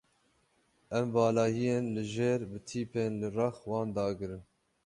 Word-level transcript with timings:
Em 0.97 1.07
valahiyên 1.15 1.83
li 1.95 2.03
jêr 2.13 2.41
bi 2.51 2.59
tîpên 2.67 3.11
li 3.21 3.27
rex 3.37 3.57
wan 3.69 3.87
dagirin. 3.95 4.43